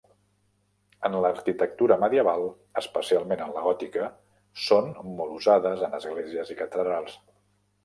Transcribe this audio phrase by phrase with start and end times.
[1.09, 2.47] En l'arquitectura medieval,
[2.81, 4.09] especialment en la gòtica,
[4.71, 7.23] són molt usades en esglésies i catedrals.